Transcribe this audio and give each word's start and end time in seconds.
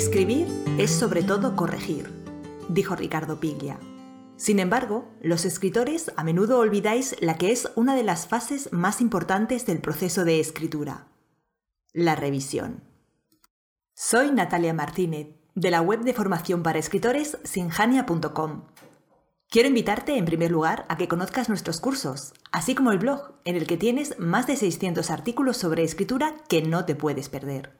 Escribir 0.00 0.48
es 0.78 0.90
sobre 0.90 1.22
todo 1.22 1.54
corregir, 1.56 2.10
dijo 2.70 2.96
Ricardo 2.96 3.38
Piglia. 3.38 3.78
Sin 4.38 4.58
embargo, 4.58 5.06
los 5.20 5.44
escritores 5.44 6.10
a 6.16 6.24
menudo 6.24 6.58
olvidáis 6.58 7.16
la 7.20 7.36
que 7.36 7.52
es 7.52 7.70
una 7.74 7.94
de 7.94 8.02
las 8.02 8.26
fases 8.26 8.72
más 8.72 9.02
importantes 9.02 9.66
del 9.66 9.82
proceso 9.82 10.24
de 10.24 10.40
escritura, 10.40 11.08
la 11.92 12.16
revisión. 12.16 12.82
Soy 13.92 14.32
Natalia 14.32 14.72
Martínez, 14.72 15.36
de 15.54 15.70
la 15.70 15.82
web 15.82 16.00
de 16.00 16.14
formación 16.14 16.62
para 16.62 16.78
escritores 16.78 17.36
sinjania.com. 17.44 18.62
Quiero 19.50 19.68
invitarte, 19.68 20.16
en 20.16 20.24
primer 20.24 20.50
lugar, 20.50 20.86
a 20.88 20.96
que 20.96 21.08
conozcas 21.08 21.50
nuestros 21.50 21.78
cursos, 21.78 22.32
así 22.52 22.74
como 22.74 22.90
el 22.90 23.00
blog, 23.00 23.34
en 23.44 23.54
el 23.54 23.66
que 23.66 23.76
tienes 23.76 24.18
más 24.18 24.46
de 24.46 24.56
600 24.56 25.10
artículos 25.10 25.58
sobre 25.58 25.84
escritura 25.84 26.36
que 26.48 26.62
no 26.62 26.86
te 26.86 26.94
puedes 26.94 27.28
perder. 27.28 27.79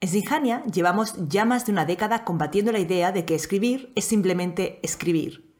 En 0.00 0.08
Sinjania 0.08 0.62
llevamos 0.66 1.14
ya 1.28 1.44
más 1.44 1.66
de 1.66 1.72
una 1.72 1.84
década 1.84 2.24
combatiendo 2.24 2.70
la 2.70 2.78
idea 2.78 3.10
de 3.10 3.24
que 3.24 3.34
escribir 3.34 3.92
es 3.96 4.04
simplemente 4.04 4.78
escribir. 4.84 5.52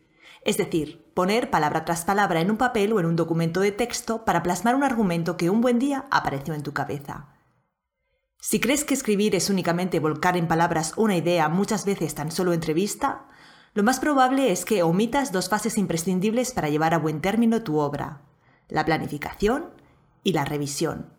Es 0.44 0.56
decir, 0.56 1.10
poner 1.12 1.50
palabra 1.50 1.84
tras 1.84 2.04
palabra 2.04 2.40
en 2.40 2.52
un 2.52 2.56
papel 2.56 2.92
o 2.92 3.00
en 3.00 3.06
un 3.06 3.16
documento 3.16 3.60
de 3.60 3.72
texto 3.72 4.24
para 4.24 4.44
plasmar 4.44 4.76
un 4.76 4.84
argumento 4.84 5.36
que 5.36 5.50
un 5.50 5.60
buen 5.60 5.80
día 5.80 6.06
apareció 6.12 6.54
en 6.54 6.62
tu 6.62 6.72
cabeza. 6.72 7.34
Si 8.40 8.60
crees 8.60 8.84
que 8.84 8.94
escribir 8.94 9.34
es 9.34 9.50
únicamente 9.50 9.98
volcar 9.98 10.36
en 10.36 10.46
palabras 10.46 10.92
una 10.96 11.16
idea 11.16 11.48
muchas 11.48 11.84
veces 11.84 12.14
tan 12.14 12.30
solo 12.30 12.52
entrevista, 12.52 13.26
lo 13.74 13.82
más 13.82 13.98
probable 13.98 14.52
es 14.52 14.64
que 14.64 14.84
omitas 14.84 15.32
dos 15.32 15.48
fases 15.48 15.76
imprescindibles 15.76 16.52
para 16.52 16.68
llevar 16.68 16.94
a 16.94 16.98
buen 16.98 17.20
término 17.20 17.64
tu 17.64 17.78
obra, 17.78 18.22
la 18.68 18.84
planificación 18.84 19.70
y 20.22 20.32
la 20.32 20.44
revisión. 20.44 21.17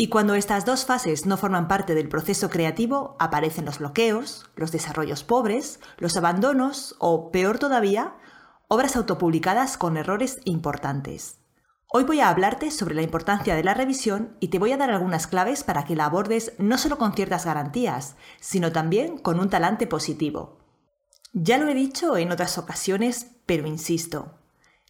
Y 0.00 0.10
cuando 0.10 0.36
estas 0.36 0.64
dos 0.64 0.84
fases 0.84 1.26
no 1.26 1.36
forman 1.36 1.66
parte 1.66 1.96
del 1.96 2.08
proceso 2.08 2.50
creativo, 2.50 3.16
aparecen 3.18 3.64
los 3.64 3.80
bloqueos, 3.80 4.48
los 4.54 4.70
desarrollos 4.70 5.24
pobres, 5.24 5.80
los 5.96 6.16
abandonos 6.16 6.94
o, 7.00 7.32
peor 7.32 7.58
todavía, 7.58 8.14
obras 8.68 8.94
autopublicadas 8.94 9.76
con 9.76 9.96
errores 9.96 10.38
importantes. 10.44 11.40
Hoy 11.88 12.04
voy 12.04 12.20
a 12.20 12.28
hablarte 12.28 12.70
sobre 12.70 12.94
la 12.94 13.02
importancia 13.02 13.56
de 13.56 13.64
la 13.64 13.74
revisión 13.74 14.36
y 14.38 14.48
te 14.48 14.60
voy 14.60 14.70
a 14.70 14.76
dar 14.76 14.92
algunas 14.92 15.26
claves 15.26 15.64
para 15.64 15.84
que 15.84 15.96
la 15.96 16.04
abordes 16.04 16.52
no 16.58 16.78
solo 16.78 16.96
con 16.96 17.12
ciertas 17.12 17.44
garantías, 17.44 18.14
sino 18.38 18.70
también 18.70 19.18
con 19.18 19.40
un 19.40 19.50
talante 19.50 19.88
positivo. 19.88 20.60
Ya 21.32 21.58
lo 21.58 21.66
he 21.66 21.74
dicho 21.74 22.16
en 22.16 22.30
otras 22.30 22.56
ocasiones, 22.56 23.32
pero 23.46 23.66
insisto, 23.66 24.38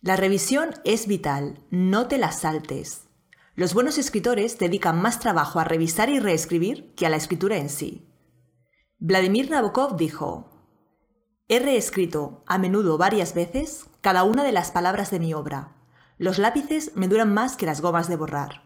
la 0.03 0.17
revisión 0.17 0.75
es 0.85 1.07
vital, 1.07 1.65
no 1.71 2.09
te 2.09 2.19
la 2.19 2.31
saltes. 2.31 3.08
Los 3.59 3.75
buenos 3.75 3.99
escritores 3.99 4.57
dedican 4.57 5.03
más 5.03 5.19
trabajo 5.19 5.59
a 5.59 5.65
revisar 5.65 6.11
y 6.11 6.21
reescribir 6.21 6.95
que 6.95 7.07
a 7.07 7.11
la 7.11 7.17
escritura 7.17 7.57
en 7.57 7.69
sí. 7.69 8.09
Vladimir 9.01 9.51
Nabokov 9.51 9.97
dijo, 9.97 10.49
He 11.49 11.59
reescrito, 11.59 12.45
a 12.47 12.57
menudo 12.59 12.99
varias 12.99 13.35
veces, 13.35 13.87
cada 14.01 14.23
una 14.23 14.45
de 14.45 14.53
las 14.53 14.71
palabras 14.71 15.11
de 15.11 15.19
mi 15.19 15.35
obra 15.35 15.75
los 16.19 16.39
lápices 16.39 16.93
me 16.95 17.09
duran 17.09 17.35
más 17.35 17.57
que 17.57 17.67
las 17.67 17.81
gomas 17.81 18.07
de 18.07 18.15
borrar. 18.15 18.63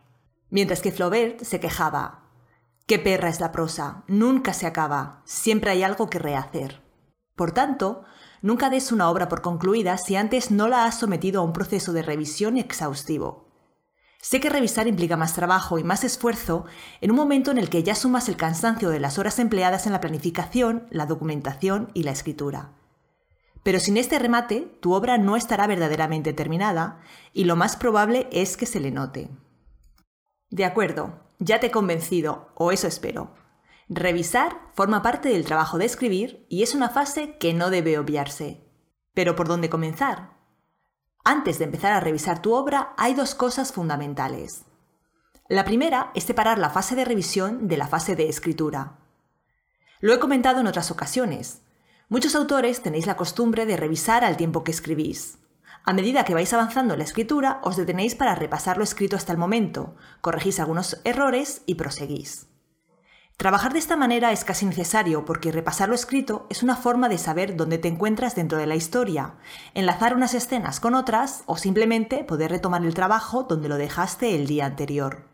Mientras 0.50 0.82
que 0.82 0.92
Flaubert 0.92 1.42
se 1.42 1.58
quejaba. 1.58 2.28
Qué 2.86 2.98
perra 2.98 3.30
es 3.30 3.40
la 3.40 3.50
prosa, 3.50 4.04
nunca 4.08 4.52
se 4.52 4.66
acaba, 4.66 5.22
siempre 5.24 5.70
hay 5.70 5.82
algo 5.82 6.10
que 6.10 6.18
rehacer. 6.18 6.82
Por 7.34 7.52
tanto, 7.52 8.04
nunca 8.42 8.68
des 8.68 8.92
una 8.92 9.08
obra 9.08 9.30
por 9.30 9.40
concluida 9.40 9.96
si 9.96 10.16
antes 10.16 10.50
no 10.50 10.68
la 10.68 10.84
has 10.84 10.98
sometido 10.98 11.40
a 11.40 11.44
un 11.44 11.54
proceso 11.54 11.94
de 11.94 12.02
revisión 12.02 12.58
exhaustivo. 12.58 13.51
Sé 14.22 14.38
que 14.38 14.50
revisar 14.50 14.86
implica 14.86 15.16
más 15.16 15.34
trabajo 15.34 15.80
y 15.80 15.84
más 15.84 16.04
esfuerzo 16.04 16.64
en 17.00 17.10
un 17.10 17.16
momento 17.16 17.50
en 17.50 17.58
el 17.58 17.68
que 17.68 17.82
ya 17.82 17.96
sumas 17.96 18.28
el 18.28 18.36
cansancio 18.36 18.88
de 18.90 19.00
las 19.00 19.18
horas 19.18 19.40
empleadas 19.40 19.86
en 19.86 19.92
la 19.92 20.00
planificación, 20.00 20.86
la 20.90 21.06
documentación 21.06 21.90
y 21.92 22.04
la 22.04 22.12
escritura. 22.12 22.70
Pero 23.64 23.80
sin 23.80 23.96
este 23.96 24.20
remate, 24.20 24.78
tu 24.80 24.92
obra 24.92 25.18
no 25.18 25.34
estará 25.34 25.66
verdaderamente 25.66 26.32
terminada 26.32 27.00
y 27.32 27.44
lo 27.44 27.56
más 27.56 27.74
probable 27.76 28.28
es 28.30 28.56
que 28.56 28.64
se 28.64 28.78
le 28.78 28.92
note. 28.92 29.28
De 30.50 30.64
acuerdo, 30.64 31.18
ya 31.40 31.58
te 31.58 31.66
he 31.66 31.70
convencido, 31.72 32.52
o 32.54 32.70
eso 32.70 32.86
espero. 32.86 33.34
Revisar 33.88 34.70
forma 34.72 35.02
parte 35.02 35.30
del 35.30 35.44
trabajo 35.44 35.78
de 35.78 35.86
escribir 35.86 36.46
y 36.48 36.62
es 36.62 36.76
una 36.76 36.90
fase 36.90 37.38
que 37.38 37.54
no 37.54 37.70
debe 37.70 37.98
obviarse. 37.98 38.70
Pero 39.14 39.34
¿por 39.34 39.48
dónde 39.48 39.68
comenzar? 39.68 40.41
Antes 41.24 41.58
de 41.58 41.64
empezar 41.64 41.92
a 41.92 42.00
revisar 42.00 42.42
tu 42.42 42.52
obra 42.52 42.94
hay 42.96 43.14
dos 43.14 43.34
cosas 43.34 43.72
fundamentales. 43.72 44.64
La 45.48 45.64
primera 45.64 46.10
es 46.14 46.24
separar 46.24 46.58
la 46.58 46.70
fase 46.70 46.94
de 46.94 47.04
revisión 47.04 47.68
de 47.68 47.76
la 47.76 47.86
fase 47.86 48.16
de 48.16 48.28
escritura. 48.28 48.98
Lo 50.00 50.12
he 50.12 50.18
comentado 50.18 50.60
en 50.60 50.66
otras 50.66 50.90
ocasiones, 50.90 51.62
Muchos 52.12 52.34
autores 52.34 52.82
tenéis 52.82 53.06
la 53.06 53.16
costumbre 53.16 53.64
de 53.64 53.74
revisar 53.74 54.22
al 54.22 54.36
tiempo 54.36 54.64
que 54.64 54.70
escribís. 54.70 55.38
A 55.82 55.94
medida 55.94 56.26
que 56.26 56.34
vais 56.34 56.52
avanzando 56.52 56.92
en 56.92 56.98
la 56.98 57.06
escritura, 57.06 57.58
os 57.62 57.78
detenéis 57.78 58.14
para 58.14 58.34
repasar 58.34 58.76
lo 58.76 58.84
escrito 58.84 59.16
hasta 59.16 59.32
el 59.32 59.38
momento, 59.38 59.96
corregís 60.20 60.60
algunos 60.60 61.00
errores 61.04 61.62
y 61.64 61.76
proseguís. 61.76 62.48
Trabajar 63.36 63.72
de 63.72 63.78
esta 63.78 63.96
manera 63.96 64.30
es 64.30 64.44
casi 64.44 64.66
necesario 64.66 65.24
porque 65.24 65.50
repasar 65.50 65.88
lo 65.88 65.94
escrito 65.94 66.46
es 66.48 66.62
una 66.62 66.76
forma 66.76 67.08
de 67.08 67.18
saber 67.18 67.56
dónde 67.56 67.78
te 67.78 67.88
encuentras 67.88 68.36
dentro 68.36 68.58
de 68.58 68.66
la 68.66 68.76
historia, 68.76 69.34
enlazar 69.74 70.14
unas 70.14 70.34
escenas 70.34 70.78
con 70.78 70.94
otras 70.94 71.42
o 71.46 71.56
simplemente 71.56 72.24
poder 72.24 72.50
retomar 72.50 72.84
el 72.84 72.94
trabajo 72.94 73.44
donde 73.44 73.68
lo 73.68 73.76
dejaste 73.76 74.36
el 74.36 74.46
día 74.46 74.66
anterior. 74.66 75.28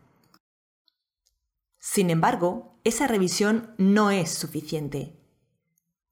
Sin 1.77 2.09
embargo, 2.09 2.79
esa 2.83 3.07
revisión 3.07 3.75
no 3.77 4.11
es 4.11 4.33
suficiente. 4.33 5.19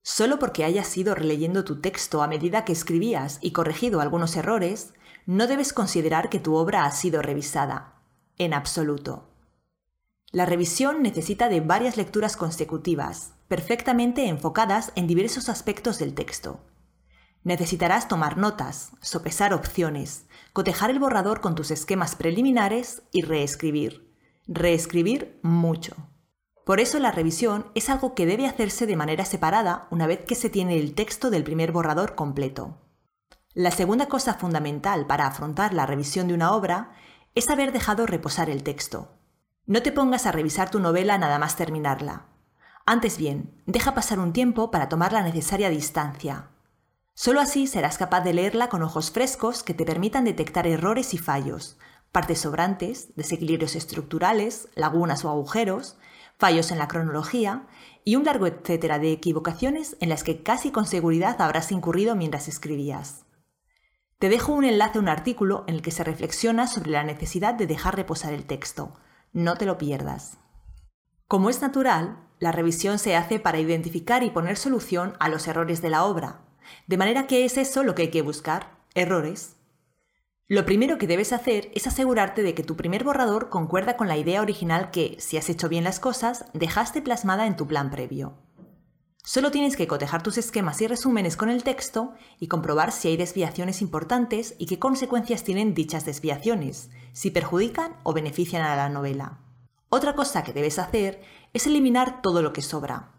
Solo 0.01 0.39
porque 0.39 0.63
hayas 0.63 0.95
ido 0.97 1.15
releyendo 1.15 1.65
tu 1.65 1.81
texto 1.81 2.21
a 2.21 2.27
medida 2.27 2.63
que 2.63 2.71
escribías 2.71 3.39
y 3.41 3.51
corregido 3.51 3.99
algunos 3.99 4.35
errores, 4.37 4.93
no 5.25 5.47
debes 5.47 5.73
considerar 5.73 6.29
que 6.29 6.39
tu 6.39 6.55
obra 6.55 6.85
ha 6.85 6.91
sido 6.91 7.21
revisada. 7.21 7.95
En 8.37 8.53
absoluto. 8.53 9.36
La 10.37 10.45
revisión 10.45 11.01
necesita 11.01 11.49
de 11.49 11.61
varias 11.61 11.97
lecturas 11.97 12.37
consecutivas, 12.37 13.33
perfectamente 13.47 14.27
enfocadas 14.27 14.91
en 14.93 15.07
diversos 15.07 15.49
aspectos 15.49 15.97
del 15.97 16.13
texto. 16.13 16.59
Necesitarás 17.43 18.07
tomar 18.07 18.37
notas, 18.37 18.91
sopesar 19.01 19.51
opciones, 19.51 20.27
cotejar 20.53 20.91
el 20.91 20.99
borrador 20.99 21.41
con 21.41 21.55
tus 21.55 21.71
esquemas 21.71 22.15
preliminares 22.15 23.01
y 23.11 23.23
reescribir. 23.23 24.13
Reescribir 24.45 25.39
mucho. 25.41 25.95
Por 26.63 26.79
eso 26.79 26.99
la 26.99 27.09
revisión 27.09 27.71
es 27.73 27.89
algo 27.89 28.13
que 28.13 28.27
debe 28.27 28.45
hacerse 28.45 28.85
de 28.85 28.95
manera 28.95 29.25
separada 29.25 29.87
una 29.89 30.05
vez 30.05 30.19
que 30.23 30.35
se 30.35 30.51
tiene 30.51 30.77
el 30.77 30.93
texto 30.93 31.31
del 31.31 31.43
primer 31.43 31.71
borrador 31.71 32.13
completo. 32.13 32.77
La 33.55 33.71
segunda 33.71 34.05
cosa 34.05 34.35
fundamental 34.35 35.07
para 35.07 35.25
afrontar 35.25 35.73
la 35.73 35.87
revisión 35.87 36.27
de 36.27 36.35
una 36.35 36.51
obra 36.51 36.91
es 37.33 37.49
haber 37.49 37.71
dejado 37.71 38.05
reposar 38.05 38.51
el 38.51 38.61
texto. 38.61 39.16
No 39.67 39.81
te 39.81 39.91
pongas 39.91 40.25
a 40.25 40.31
revisar 40.31 40.72
tu 40.72 40.79
novela 40.79 41.17
nada 41.17 41.39
más 41.39 41.57
terminarla. 41.57 42.25
Antes 42.85 43.17
bien, 43.17 43.51
deja 43.66 43.94
pasar 43.94 44.17
un 44.17 44.31
tiempo 44.31 44.72
para 44.72 44.88
tomar 44.88 45.11
la 45.11 45.22
necesaria 45.23 45.69
distancia. 45.69 46.47
Solo 47.13 47.41
así 47.41 47.67
serás 47.67 47.97
capaz 47.97 48.22
de 48.22 48.33
leerla 48.33 48.69
con 48.69 48.81
ojos 48.81 49.11
frescos 49.11 49.63
que 49.63 49.73
te 49.73 49.83
permitan 49.83 50.23
detectar 50.23 50.67
errores 50.67 51.13
y 51.13 51.17
fallos, 51.17 51.78
partes 52.13 52.39
sobrantes, 52.39 53.13
desequilibrios 53.17 53.75
estructurales, 53.75 54.69
lagunas 54.75 55.25
o 55.25 55.29
agujeros, 55.29 55.97
fallos 56.38 56.72
en 56.72 56.78
la 56.78 56.88
cronología 56.88 57.67
y 58.05 58.16
un 58.16 58.23
largo 58.23 58.47
etcétera 58.47 58.99
de 58.99 59.11
equivocaciones 59.11 59.97
en 59.99 60.07
las 60.07 60.23
que 60.23 60.44
casi 60.44 60.72
con 60.72 60.85
seguridad 60.85 61.41
habrás 61.41 61.73
incurrido 61.73 62.16
mientras 62.16 62.47
escribías. 62.47 63.25
Te 64.17 64.29
dejo 64.29 64.53
un 64.53 64.63
enlace 64.63 64.97
a 64.97 65.01
un 65.01 65.09
artículo 65.09 65.66
en 65.67 65.75
el 65.75 65.81
que 65.81 65.91
se 65.91 66.05
reflexiona 66.05 66.67
sobre 66.67 66.91
la 66.91 67.03
necesidad 67.03 67.53
de 67.53 67.67
dejar 67.67 67.97
reposar 67.97 68.31
el 68.31 68.46
texto. 68.46 68.93
No 69.37 69.55
te 69.55 69.67
lo 69.67 69.78
pierdas. 69.78 70.39
Como 71.28 71.51
es 71.51 71.61
natural, 71.61 72.17
la 72.39 72.51
revisión 72.51 72.97
se 72.97 73.16
hace 73.16 73.37
para 73.37 73.59
identificar 73.59 74.23
y 74.23 74.31
poner 74.31 74.57
solución 74.57 75.13
a 75.19 75.29
los 75.29 75.47
errores 75.47 75.79
de 75.79 75.91
la 75.91 76.05
obra, 76.05 76.41
de 76.87 76.97
manera 76.97 77.28
que 77.28 77.45
es 77.45 77.55
eso 77.55 77.84
lo 77.84 77.93
que 77.93 78.01
hay 78.01 78.09
que 78.09 78.23
buscar, 78.23 78.79
errores. 78.95 79.55
Lo 80.47 80.66
primero 80.66 80.97
que 80.97 81.05
debes 81.05 81.34
hacer 81.34 81.69
es 81.75 81.85
asegurarte 81.85 82.41
de 82.41 82.55
que 82.55 82.63
tu 82.63 82.75
primer 82.75 83.03
borrador 83.03 83.49
concuerda 83.49 83.95
con 83.95 84.07
la 84.07 84.17
idea 84.17 84.41
original 84.41 84.89
que, 84.89 85.17
si 85.19 85.37
has 85.37 85.51
hecho 85.51 85.69
bien 85.69 85.83
las 85.83 85.99
cosas, 85.99 86.45
dejaste 86.55 87.03
plasmada 87.03 87.45
en 87.45 87.57
tu 87.57 87.67
plan 87.67 87.91
previo. 87.91 88.40
Solo 89.28 89.52
tienes 89.52 89.76
que 89.76 89.88
cotejar 89.88 90.24
tus 90.24 90.38
esquemas 90.38 90.79
y 90.79 90.88
resúmenes 90.88 91.35
con 91.35 91.50
el 91.50 91.66
texto 91.66 92.14
y 92.40 92.47
comprobar 92.47 92.94
si 92.94 93.09
hay 93.09 93.18
desviaciones 93.18 93.82
importantes 93.82 94.56
y 94.58 94.68
qué 94.68 94.79
consecuencias 94.79 95.44
tienen 95.44 95.74
dichas 95.74 96.06
desviaciones, 96.06 96.90
si 97.12 97.29
perjudican 97.29 97.97
o 98.03 98.14
benefician 98.14 98.62
a 98.62 98.78
la 98.78 98.88
novela. 98.88 99.40
Otra 99.90 100.16
cosa 100.16 100.46
que 100.46 100.53
debes 100.53 100.79
hacer 100.79 101.22
es 101.52 101.68
eliminar 101.68 102.22
todo 102.22 102.41
lo 102.41 102.53
que 102.53 102.62
sobra. 102.62 103.12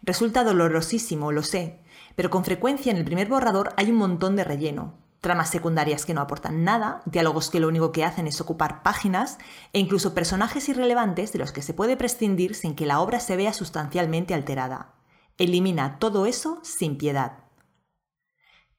Resulta 0.00 0.44
dolorosísimo, 0.44 1.32
lo 1.32 1.42
sé, 1.42 1.80
pero 2.14 2.30
con 2.30 2.44
frecuencia 2.44 2.92
en 2.92 2.98
el 2.98 3.04
primer 3.04 3.26
borrador 3.26 3.74
hay 3.76 3.90
un 3.90 3.96
montón 3.96 4.36
de 4.36 4.44
relleno, 4.44 4.94
tramas 5.20 5.50
secundarias 5.50 6.06
que 6.06 6.14
no 6.14 6.20
aportan 6.20 6.62
nada, 6.62 7.02
diálogos 7.04 7.50
que 7.50 7.58
lo 7.58 7.66
único 7.66 7.90
que 7.90 8.04
hacen 8.04 8.28
es 8.28 8.40
ocupar 8.40 8.84
páginas 8.84 9.38
e 9.72 9.80
incluso 9.80 10.14
personajes 10.14 10.68
irrelevantes 10.68 11.32
de 11.32 11.40
los 11.40 11.50
que 11.50 11.62
se 11.62 11.74
puede 11.74 11.96
prescindir 11.96 12.54
sin 12.54 12.76
que 12.76 12.86
la 12.86 13.00
obra 13.00 13.18
se 13.18 13.34
vea 13.34 13.52
sustancialmente 13.52 14.34
alterada. 14.34 14.94
Elimina 15.38 16.00
todo 16.00 16.26
eso 16.26 16.58
sin 16.62 16.98
piedad. 16.98 17.44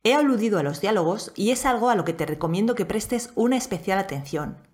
He 0.03 0.13
aludido 0.13 0.59
a 0.59 0.63
los 0.63 0.81
diálogos 0.81 1.31
y 1.35 1.51
es 1.51 1.65
algo 1.65 1.89
a 1.89 1.95
lo 1.95 2.03
que 2.03 2.13
te 2.13 2.25
recomiendo 2.25 2.75
que 2.75 2.85
prestes 2.85 3.31
una 3.35 3.55
especial 3.55 3.97
atención. 3.97 4.67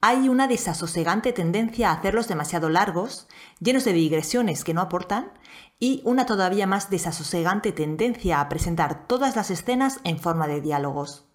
Hay 0.00 0.28
una 0.28 0.48
desasosegante 0.48 1.32
tendencia 1.32 1.90
a 1.90 1.94
hacerlos 1.94 2.26
demasiado 2.26 2.68
largos, 2.68 3.28
llenos 3.60 3.84
de 3.84 3.92
digresiones 3.92 4.64
que 4.64 4.74
no 4.74 4.80
aportan, 4.80 5.32
y 5.78 6.02
una 6.04 6.26
todavía 6.26 6.66
más 6.66 6.90
desasosegante 6.90 7.70
tendencia 7.70 8.40
a 8.40 8.48
presentar 8.48 9.06
todas 9.06 9.36
las 9.36 9.52
escenas 9.52 10.00
en 10.02 10.18
forma 10.18 10.48
de 10.48 10.60
diálogos. 10.60 11.28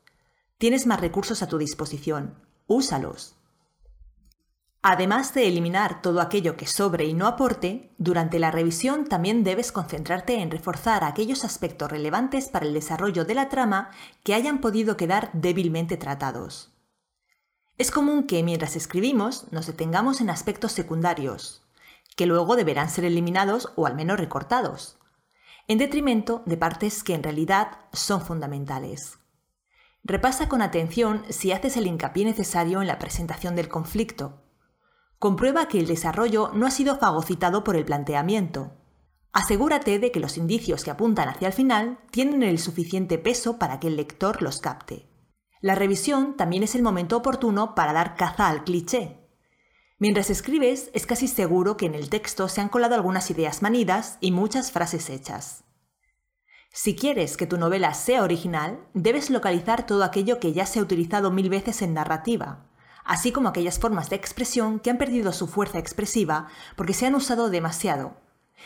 Tienes 0.58 0.86
más 0.86 1.00
recursos 1.00 1.42
a 1.42 1.48
tu 1.48 1.58
disposición. 1.58 2.44
Úsalos. 2.66 3.37
Además 4.82 5.34
de 5.34 5.48
eliminar 5.48 6.02
todo 6.02 6.22
aquello 6.22 6.56
que 6.56 6.68
sobre 6.68 7.06
y 7.06 7.14
no 7.14 7.28
aporte, 7.28 7.92
durante 7.98 8.40
la 8.40 8.52
revisión 8.52 9.06
también 9.06 9.44
debes 9.44 9.72
concentrarte 9.72 10.40
en 10.40 10.52
reforzar 10.52 11.04
aquellos 11.04 11.44
aspectos 11.44 11.92
relevantes 11.92 12.50
para 12.50 12.66
el 12.66 12.74
desarrollo 12.74 13.26
de 13.26 13.36
la 13.36 13.50
trama 13.50 13.90
que 14.24 14.34
hayan 14.34 14.62
podido 14.62 14.96
quedar 14.96 15.30
débilmente 15.34 15.98
tratados. 15.98 16.72
Es 17.78 17.92
común 17.92 18.28
que 18.28 18.44
mientras 18.44 18.76
escribimos 18.76 19.52
nos 19.52 19.68
detengamos 19.68 20.22
en 20.22 20.30
aspectos 20.30 20.72
secundarios, 20.72 21.64
que 22.16 22.26
luego 22.26 22.56
deberán 22.56 22.90
ser 22.90 23.06
eliminados 23.06 23.72
o 23.76 23.86
al 23.86 23.96
menos 23.96 24.20
recortados, 24.20 24.98
en 25.68 25.78
detrimento 25.78 26.44
de 26.46 26.58
partes 26.58 27.04
que 27.04 27.14
en 27.14 27.24
realidad 27.24 27.80
son 27.94 28.22
fundamentales. 28.22 29.20
Repasa 30.04 30.48
con 30.48 30.62
atención 30.62 31.26
si 31.30 31.52
haces 31.52 31.76
el 31.78 31.88
hincapié 31.88 32.24
necesario 32.24 32.82
en 32.82 32.88
la 32.88 32.98
presentación 32.98 33.56
del 33.56 33.68
conflicto, 33.68 34.42
comprueba 35.20 35.68
que 35.68 35.80
el 35.80 35.88
desarrollo 35.88 36.52
no 36.54 36.68
ha 36.68 36.72
sido 36.72 36.98
fagocitado 36.98 37.64
por 37.64 37.76
el 37.76 37.86
planteamiento. 37.86 38.74
Asegúrate 39.34 40.00
de 40.00 40.12
que 40.12 40.20
los 40.20 40.38
indicios 40.38 40.84
que 40.84 40.92
apuntan 40.92 41.30
hacia 41.30 41.48
el 41.48 41.54
final 41.54 42.00
tienen 42.12 42.44
el 42.44 42.60
suficiente 42.60 43.18
peso 43.18 43.60
para 43.60 43.80
que 43.80 43.88
el 43.88 43.98
lector 43.98 44.42
los 44.42 44.60
capte. 44.60 45.08
La 45.62 45.76
revisión 45.76 46.38
también 46.38 46.64
es 46.64 46.76
el 46.76 46.84
momento 46.84 47.18
oportuno 47.18 47.74
para 47.76 47.94
dar 47.94 48.16
caza 48.16 48.48
al 48.48 48.64
cliché. 48.64 49.28
Mientras 50.00 50.30
escribes, 50.30 50.92
es 50.94 51.08
casi 51.08 51.28
seguro 51.28 51.76
que 51.76 51.88
en 51.88 51.96
el 51.96 52.10
texto 52.10 52.48
se 52.48 52.62
han 52.62 52.70
colado 52.70 52.94
algunas 52.94 53.32
ideas 53.32 53.64
manidas 53.64 54.20
y 54.22 54.32
muchas 54.32 54.72
frases 54.72 55.10
hechas. 55.10 55.64
Si 56.72 56.96
quieres 56.96 57.38
que 57.38 57.48
tu 57.48 57.58
novela 57.58 57.96
sea 57.96 58.24
original, 58.24 58.88
debes 58.94 59.32
localizar 59.32 59.88
todo 59.88 60.04
aquello 60.04 60.40
que 60.40 60.54
ya 60.54 60.68
se 60.68 60.78
ha 60.78 60.84
utilizado 60.84 61.32
mil 61.32 61.50
veces 61.50 61.82
en 61.82 61.96
narrativa, 61.96 62.67
así 63.08 63.32
como 63.32 63.50
aquellas 63.50 63.80
formas 63.80 64.10
de 64.10 64.18
expresión 64.18 64.80
que 64.80 64.90
han 64.90 64.98
perdido 64.98 65.32
su 65.32 65.48
fuerza 65.48 65.80
expresiva 65.80 66.48
porque 66.76 66.94
se 66.94 67.08
han 67.08 67.16
usado 67.16 67.50
demasiado, 67.50 68.18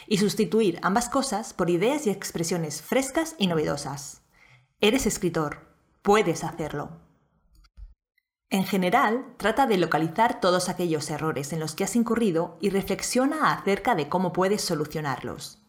y 0.07 0.17
sustituir 0.17 0.79
ambas 0.81 1.09
cosas 1.09 1.53
por 1.53 1.69
ideas 1.69 2.07
y 2.07 2.09
expresiones 2.09 2.81
frescas 2.81 3.35
y 3.37 3.47
novedosas. 3.47 4.21
Eres 4.79 5.05
escritor, 5.05 5.67
puedes 6.01 6.43
hacerlo. 6.43 6.89
En 8.49 8.65
general, 8.65 9.33
trata 9.37 9.65
de 9.65 9.77
localizar 9.77 10.41
todos 10.41 10.67
aquellos 10.67 11.09
errores 11.09 11.53
en 11.53 11.59
los 11.59 11.73
que 11.73 11.85
has 11.85 11.95
incurrido 11.95 12.57
y 12.59 12.69
reflexiona 12.69 13.53
acerca 13.53 13.95
de 13.95 14.09
cómo 14.09 14.33
puedes 14.33 14.61
solucionarlos. 14.61 15.59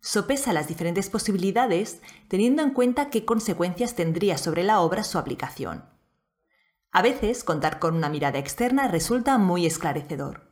Sopesa 0.00 0.52
las 0.52 0.68
diferentes 0.68 1.10
posibilidades 1.10 2.00
teniendo 2.28 2.62
en 2.62 2.70
cuenta 2.70 3.10
qué 3.10 3.24
consecuencias 3.24 3.96
tendría 3.96 4.38
sobre 4.38 4.62
la 4.62 4.80
obra 4.80 5.02
su 5.02 5.18
aplicación. 5.18 5.89
A 6.92 7.02
veces 7.02 7.44
contar 7.44 7.78
con 7.78 7.94
una 7.94 8.08
mirada 8.08 8.38
externa 8.38 8.88
resulta 8.88 9.38
muy 9.38 9.64
esclarecedor. 9.64 10.50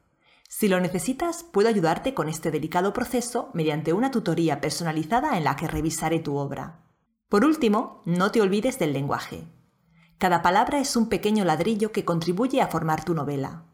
Si 0.48 0.68
lo 0.68 0.78
necesitas, 0.80 1.42
puedo 1.42 1.68
ayudarte 1.68 2.14
con 2.14 2.28
este 2.28 2.50
delicado 2.50 2.92
proceso 2.92 3.50
mediante 3.54 3.92
una 3.92 4.10
tutoría 4.10 4.60
personalizada 4.60 5.36
en 5.36 5.44
la 5.44 5.56
que 5.56 5.66
revisaré 5.66 6.20
tu 6.20 6.36
obra. 6.36 6.84
Por 7.28 7.44
último, 7.44 8.02
no 8.06 8.30
te 8.30 8.40
olvides 8.40 8.78
del 8.78 8.92
lenguaje. 8.92 9.48
Cada 10.16 10.40
palabra 10.40 10.78
es 10.78 10.96
un 10.96 11.08
pequeño 11.08 11.44
ladrillo 11.44 11.92
que 11.92 12.04
contribuye 12.04 12.62
a 12.62 12.68
formar 12.68 13.04
tu 13.04 13.14
novela. 13.14 13.64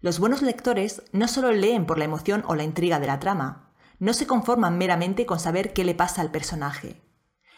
Los 0.00 0.18
buenos 0.18 0.42
lectores 0.42 1.02
no 1.12 1.28
solo 1.28 1.52
leen 1.52 1.86
por 1.86 1.98
la 1.98 2.04
emoción 2.04 2.44
o 2.46 2.54
la 2.54 2.64
intriga 2.64 3.00
de 3.00 3.06
la 3.06 3.20
trama, 3.20 3.72
no 3.98 4.12
se 4.12 4.26
conforman 4.26 4.76
meramente 4.76 5.24
con 5.24 5.40
saber 5.40 5.72
qué 5.72 5.84
le 5.84 5.94
pasa 5.94 6.20
al 6.20 6.30
personaje. 6.30 7.00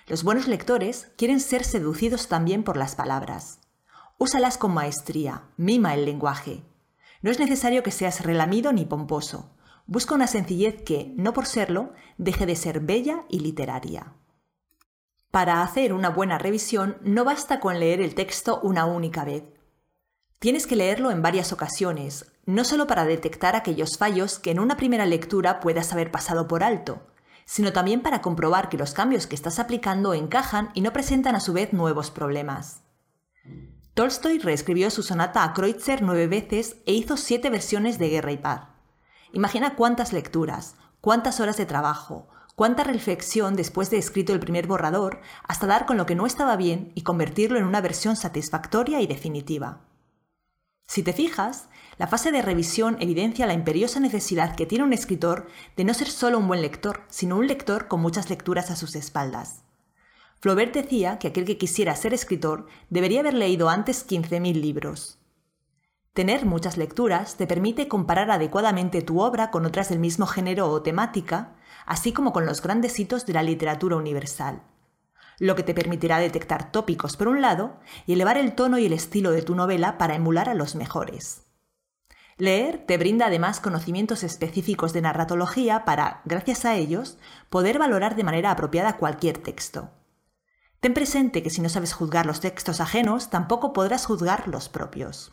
Los 0.06 0.22
buenos 0.22 0.48
lectores 0.48 1.12
quieren 1.16 1.40
ser 1.40 1.64
seducidos 1.64 2.28
también 2.28 2.62
por 2.62 2.76
las 2.76 2.94
palabras. 2.94 3.60
Úsalas 4.22 4.58
con 4.58 4.74
maestría, 4.74 5.44
mima 5.56 5.94
el 5.94 6.04
lenguaje. 6.04 6.62
No 7.22 7.30
es 7.30 7.38
necesario 7.38 7.82
que 7.82 7.90
seas 7.90 8.20
relamido 8.20 8.70
ni 8.70 8.84
pomposo. 8.84 9.48
Busca 9.86 10.14
una 10.14 10.26
sencillez 10.26 10.82
que, 10.82 11.14
no 11.16 11.32
por 11.32 11.46
serlo, 11.46 11.94
deje 12.18 12.44
de 12.44 12.54
ser 12.54 12.80
bella 12.80 13.24
y 13.30 13.40
literaria. 13.40 14.12
Para 15.30 15.62
hacer 15.62 15.94
una 15.94 16.10
buena 16.10 16.36
revisión 16.36 16.98
no 17.00 17.24
basta 17.24 17.60
con 17.60 17.80
leer 17.80 18.02
el 18.02 18.14
texto 18.14 18.60
una 18.62 18.84
única 18.84 19.24
vez. 19.24 19.44
Tienes 20.38 20.66
que 20.66 20.76
leerlo 20.76 21.10
en 21.10 21.22
varias 21.22 21.54
ocasiones, 21.54 22.30
no 22.44 22.64
solo 22.64 22.86
para 22.86 23.06
detectar 23.06 23.56
aquellos 23.56 23.96
fallos 23.96 24.38
que 24.38 24.50
en 24.50 24.60
una 24.60 24.76
primera 24.76 25.06
lectura 25.06 25.60
puedas 25.60 25.94
haber 25.94 26.10
pasado 26.10 26.46
por 26.46 26.62
alto, 26.62 27.06
sino 27.46 27.72
también 27.72 28.02
para 28.02 28.20
comprobar 28.20 28.68
que 28.68 28.76
los 28.76 28.92
cambios 28.92 29.26
que 29.26 29.34
estás 29.34 29.58
aplicando 29.58 30.12
encajan 30.12 30.72
y 30.74 30.82
no 30.82 30.92
presentan 30.92 31.36
a 31.36 31.40
su 31.40 31.54
vez 31.54 31.72
nuevos 31.72 32.10
problemas. 32.10 32.82
Tolstoy 34.00 34.38
reescribió 34.38 34.88
su 34.88 35.02
sonata 35.02 35.44
a 35.44 35.52
Kreutzer 35.52 36.00
nueve 36.00 36.26
veces 36.26 36.76
e 36.86 36.94
hizo 36.94 37.18
siete 37.18 37.50
versiones 37.50 37.98
de 37.98 38.08
Guerra 38.08 38.32
y 38.32 38.38
Paz. 38.38 38.62
Imagina 39.34 39.76
cuántas 39.76 40.14
lecturas, 40.14 40.76
cuántas 41.02 41.38
horas 41.38 41.58
de 41.58 41.66
trabajo, 41.66 42.26
cuánta 42.56 42.82
reflexión 42.82 43.56
después 43.56 43.90
de 43.90 43.98
escrito 43.98 44.32
el 44.32 44.40
primer 44.40 44.66
borrador 44.66 45.20
hasta 45.46 45.66
dar 45.66 45.84
con 45.84 45.98
lo 45.98 46.06
que 46.06 46.14
no 46.14 46.24
estaba 46.24 46.56
bien 46.56 46.92
y 46.94 47.02
convertirlo 47.02 47.58
en 47.58 47.66
una 47.66 47.82
versión 47.82 48.16
satisfactoria 48.16 49.02
y 49.02 49.06
definitiva. 49.06 49.82
Si 50.88 51.02
te 51.02 51.12
fijas, 51.12 51.68
la 51.98 52.06
fase 52.06 52.32
de 52.32 52.40
revisión 52.40 52.96
evidencia 53.00 53.46
la 53.46 53.52
imperiosa 53.52 54.00
necesidad 54.00 54.56
que 54.56 54.64
tiene 54.64 54.84
un 54.84 54.94
escritor 54.94 55.46
de 55.76 55.84
no 55.84 55.92
ser 55.92 56.08
solo 56.08 56.38
un 56.38 56.48
buen 56.48 56.62
lector, 56.62 57.02
sino 57.10 57.36
un 57.36 57.46
lector 57.46 57.86
con 57.86 58.00
muchas 58.00 58.30
lecturas 58.30 58.70
a 58.70 58.76
sus 58.76 58.96
espaldas. 58.96 59.62
Flaubert 60.40 60.72
decía 60.72 61.18
que 61.18 61.28
aquel 61.28 61.44
que 61.44 61.58
quisiera 61.58 61.94
ser 61.94 62.14
escritor 62.14 62.66
debería 62.88 63.20
haber 63.20 63.34
leído 63.34 63.68
antes 63.68 64.08
15.000 64.08 64.54
libros. 64.54 65.18
Tener 66.14 66.46
muchas 66.46 66.78
lecturas 66.78 67.36
te 67.36 67.46
permite 67.46 67.88
comparar 67.88 68.30
adecuadamente 68.30 69.02
tu 69.02 69.20
obra 69.20 69.50
con 69.50 69.66
otras 69.66 69.90
del 69.90 69.98
mismo 69.98 70.26
género 70.26 70.70
o 70.70 70.80
temática, 70.80 71.56
así 71.84 72.12
como 72.12 72.32
con 72.32 72.46
los 72.46 72.62
grandes 72.62 72.98
hitos 72.98 73.26
de 73.26 73.34
la 73.34 73.42
literatura 73.42 73.96
universal, 73.96 74.62
lo 75.38 75.54
que 75.56 75.62
te 75.62 75.74
permitirá 75.74 76.18
detectar 76.18 76.72
tópicos 76.72 77.18
por 77.18 77.28
un 77.28 77.42
lado 77.42 77.78
y 78.06 78.14
elevar 78.14 78.38
el 78.38 78.54
tono 78.54 78.78
y 78.78 78.86
el 78.86 78.94
estilo 78.94 79.32
de 79.32 79.42
tu 79.42 79.54
novela 79.54 79.98
para 79.98 80.14
emular 80.14 80.48
a 80.48 80.54
los 80.54 80.74
mejores. 80.74 81.42
Leer 82.38 82.78
te 82.86 82.96
brinda 82.96 83.26
además 83.26 83.60
conocimientos 83.60 84.22
específicos 84.22 84.94
de 84.94 85.02
narratología 85.02 85.84
para, 85.84 86.22
gracias 86.24 86.64
a 86.64 86.76
ellos, 86.76 87.18
poder 87.50 87.78
valorar 87.78 88.16
de 88.16 88.24
manera 88.24 88.50
apropiada 88.50 88.96
cualquier 88.96 89.36
texto. 89.36 89.90
Ten 90.80 90.94
presente 90.94 91.42
que 91.42 91.50
si 91.50 91.60
no 91.60 91.68
sabes 91.68 91.92
juzgar 91.92 92.24
los 92.24 92.40
textos 92.40 92.80
ajenos, 92.80 93.28
tampoco 93.28 93.74
podrás 93.74 94.06
juzgar 94.06 94.48
los 94.48 94.70
propios. 94.70 95.30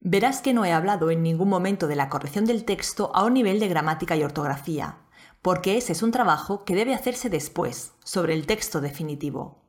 Verás 0.00 0.40
que 0.40 0.54
no 0.54 0.64
he 0.64 0.72
hablado 0.72 1.10
en 1.10 1.24
ningún 1.24 1.48
momento 1.48 1.88
de 1.88 1.96
la 1.96 2.08
corrección 2.08 2.44
del 2.44 2.64
texto 2.64 3.10
a 3.14 3.24
un 3.24 3.34
nivel 3.34 3.58
de 3.58 3.68
gramática 3.68 4.14
y 4.14 4.22
ortografía, 4.22 4.98
porque 5.42 5.76
ese 5.76 5.92
es 5.92 6.02
un 6.02 6.12
trabajo 6.12 6.64
que 6.64 6.76
debe 6.76 6.94
hacerse 6.94 7.30
después, 7.30 7.92
sobre 8.04 8.34
el 8.34 8.46
texto 8.46 8.80
definitivo. 8.80 9.62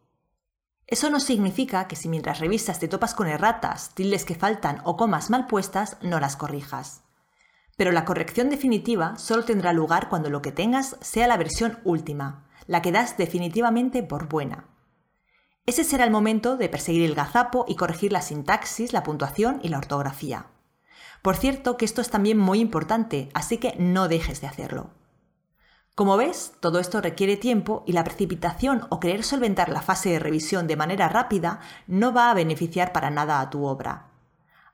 Eso 0.86 1.10
no 1.10 1.20
significa 1.20 1.88
que 1.88 1.96
si 1.96 2.10
mientras 2.10 2.40
revisas 2.40 2.78
te 2.78 2.88
topas 2.88 3.16
con 3.16 3.28
erratas, 3.28 3.96
tildes 3.96 4.26
que 4.26 4.36
faltan 4.36 4.82
o 4.84 4.98
comas 4.98 5.32
mal 5.32 5.48
puestas, 5.48 5.98
no 6.02 6.20
las 6.20 6.36
corrijas. 6.36 7.02
Pero 7.76 7.92
la 7.92 8.06
corrección 8.06 8.52
definitiva 8.52 9.18
solo 9.18 9.46
tendrá 9.46 9.74
lugar 9.74 10.10
cuando 10.10 10.30
lo 10.30 10.44
que 10.44 10.52
tengas 10.52 10.96
sea 11.02 11.26
la 11.26 11.38
versión 11.38 11.80
última, 11.84 12.48
la 12.68 12.82
que 12.82 12.92
das 12.92 13.18
definitivamente 13.18 14.04
por 14.04 14.28
buena. 14.28 14.68
Ese 15.66 15.84
será 15.84 16.04
el 16.04 16.12
momento 16.12 16.58
de 16.58 16.68
perseguir 16.70 17.04
el 17.04 17.16
gazapo 17.16 17.66
y 17.68 17.76
corregir 17.76 18.12
la 18.12 18.22
sintaxis, 18.22 18.92
la 18.92 19.04
puntuación 19.04 19.60
y 19.64 19.70
la 19.70 19.78
ortografía. 19.78 20.48
Por 21.22 21.38
cierto 21.38 21.78
que 21.78 21.86
esto 21.86 22.02
es 22.02 22.10
también 22.10 22.38
muy 22.38 22.60
importante, 22.60 23.30
así 23.34 23.58
que 23.58 23.76
no 23.80 24.10
dejes 24.10 24.42
de 24.42 24.48
hacerlo. 24.48 24.90
Como 25.96 26.18
ves, 26.18 26.54
todo 26.60 26.80
esto 26.80 27.02
requiere 27.02 27.38
tiempo 27.38 27.84
y 27.86 27.94
la 27.94 28.04
precipitación 28.04 28.88
o 28.90 29.00
querer 29.00 29.24
solventar 29.24 29.70
la 29.70 29.82
fase 29.82 30.10
de 30.10 30.20
revisión 30.20 30.68
de 30.68 30.76
manera 30.76 31.08
rápida 31.08 31.62
no 31.88 32.12
va 32.12 32.30
a 32.30 32.34
beneficiar 32.34 32.92
para 32.92 33.10
nada 33.10 33.40
a 33.40 33.50
tu 33.50 33.66
obra. 33.66 34.08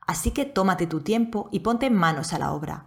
Así 0.08 0.32
que 0.32 0.46
tómate 0.46 0.88
tu 0.88 1.02
tiempo 1.02 1.50
y 1.52 1.60
ponte 1.60 1.90
manos 1.90 2.34
a 2.34 2.40
la 2.40 2.52
obra. 2.52 2.86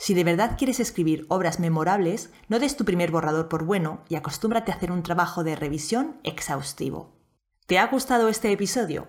Si 0.00 0.14
de 0.14 0.24
verdad 0.24 0.56
quieres 0.56 0.80
escribir 0.80 1.26
obras 1.28 1.60
memorables, 1.60 2.30
no 2.48 2.58
des 2.58 2.74
tu 2.74 2.86
primer 2.86 3.10
borrador 3.10 3.50
por 3.50 3.64
bueno 3.64 4.02
y 4.08 4.14
acostúmbrate 4.14 4.72
a 4.72 4.76
hacer 4.76 4.92
un 4.92 5.02
trabajo 5.02 5.44
de 5.44 5.56
revisión 5.56 6.18
exhaustivo. 6.24 7.18
¿Te 7.66 7.78
ha 7.78 7.86
gustado 7.86 8.30
este 8.30 8.50
episodio? 8.50 9.08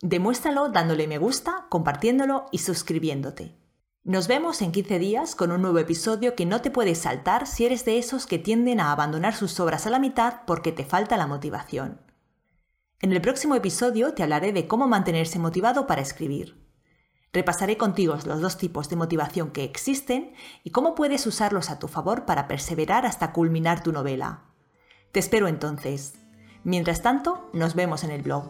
Demuéstralo 0.00 0.68
dándole 0.68 1.08
me 1.08 1.18
gusta, 1.18 1.66
compartiéndolo 1.68 2.46
y 2.52 2.58
suscribiéndote. 2.58 3.56
Nos 4.04 4.28
vemos 4.28 4.62
en 4.62 4.70
15 4.70 5.00
días 5.00 5.34
con 5.34 5.50
un 5.50 5.60
nuevo 5.60 5.80
episodio 5.80 6.36
que 6.36 6.46
no 6.46 6.60
te 6.60 6.70
puedes 6.70 6.98
saltar 6.98 7.48
si 7.48 7.66
eres 7.66 7.84
de 7.84 7.98
esos 7.98 8.26
que 8.26 8.38
tienden 8.38 8.78
a 8.78 8.92
abandonar 8.92 9.34
sus 9.34 9.58
obras 9.58 9.88
a 9.88 9.90
la 9.90 9.98
mitad 9.98 10.42
porque 10.46 10.70
te 10.70 10.84
falta 10.84 11.16
la 11.16 11.26
motivación. 11.26 12.00
En 13.00 13.10
el 13.10 13.20
próximo 13.20 13.56
episodio 13.56 14.14
te 14.14 14.22
hablaré 14.22 14.52
de 14.52 14.68
cómo 14.68 14.86
mantenerse 14.86 15.40
motivado 15.40 15.88
para 15.88 16.00
escribir. 16.00 16.67
Repasaré 17.32 17.76
contigo 17.76 18.16
los 18.24 18.40
dos 18.40 18.56
tipos 18.56 18.88
de 18.88 18.96
motivación 18.96 19.50
que 19.50 19.64
existen 19.64 20.34
y 20.64 20.70
cómo 20.70 20.94
puedes 20.94 21.26
usarlos 21.26 21.70
a 21.70 21.78
tu 21.78 21.88
favor 21.88 22.24
para 22.24 22.48
perseverar 22.48 23.04
hasta 23.04 23.32
culminar 23.32 23.82
tu 23.82 23.92
novela. 23.92 24.44
Te 25.12 25.20
espero 25.20 25.48
entonces. 25.48 26.14
Mientras 26.64 27.02
tanto, 27.02 27.50
nos 27.52 27.74
vemos 27.74 28.02
en 28.04 28.10
el 28.10 28.22
blog. 28.22 28.44